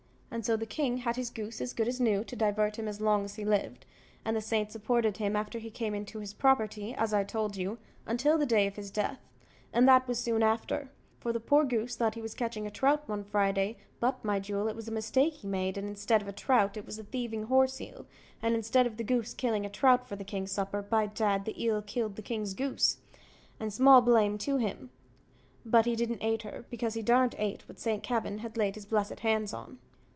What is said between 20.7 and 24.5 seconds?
by dad, the eel killed the king's goose and small blame